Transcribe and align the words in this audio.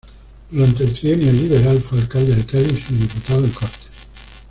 Durante 0.49 0.83
el 0.83 0.95
trienio 0.99 1.31
Liberal 1.31 1.79
fue 1.79 1.99
alcalde 1.99 2.33
de 2.35 2.43
Cádiz 2.43 2.89
y 2.89 2.95
diputado 2.95 3.45
en 3.45 3.51
Cortes. 3.51 3.81